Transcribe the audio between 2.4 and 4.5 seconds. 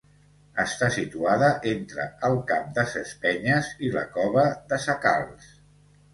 Cap de ses Penyes i la cova